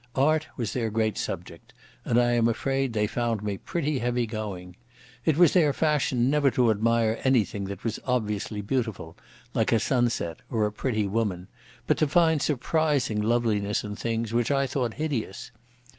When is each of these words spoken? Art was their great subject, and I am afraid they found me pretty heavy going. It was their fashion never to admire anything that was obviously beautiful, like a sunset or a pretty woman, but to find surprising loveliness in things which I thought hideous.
Art 0.15 0.47
was 0.57 0.73
their 0.73 0.89
great 0.89 1.15
subject, 1.15 1.75
and 2.05 2.19
I 2.19 2.31
am 2.31 2.47
afraid 2.47 2.91
they 2.93 3.05
found 3.05 3.43
me 3.43 3.59
pretty 3.59 3.99
heavy 3.99 4.25
going. 4.25 4.75
It 5.25 5.37
was 5.37 5.53
their 5.53 5.73
fashion 5.73 6.27
never 6.27 6.49
to 6.49 6.71
admire 6.71 7.21
anything 7.23 7.65
that 7.65 7.83
was 7.83 7.99
obviously 8.03 8.61
beautiful, 8.61 9.15
like 9.53 9.71
a 9.71 9.79
sunset 9.79 10.39
or 10.49 10.65
a 10.65 10.71
pretty 10.73 11.05
woman, 11.05 11.49
but 11.85 11.97
to 11.99 12.07
find 12.07 12.41
surprising 12.41 13.21
loveliness 13.21 13.83
in 13.83 13.95
things 13.95 14.33
which 14.33 14.49
I 14.49 14.65
thought 14.65 14.95
hideous. 14.95 15.51